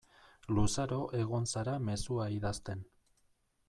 [0.59, 2.87] Luzaro egon zara mezua idazten.